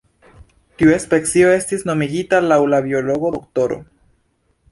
Tiu 0.81 0.93
specio 1.03 1.51
estis 1.57 1.85
nomigita 1.89 2.41
laŭ 2.53 2.59
la 2.75 2.81
biologo 2.87 3.31
Dro. 3.59 3.79